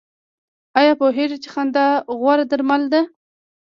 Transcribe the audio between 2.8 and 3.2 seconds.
ده؟